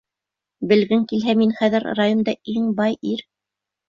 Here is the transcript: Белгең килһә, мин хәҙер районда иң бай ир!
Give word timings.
Белгең 0.69 1.03
килһә, 1.11 1.35
мин 1.41 1.53
хәҙер 1.59 1.85
районда 1.99 2.33
иң 2.55 2.65
бай 2.81 2.97
ир! 3.11 3.23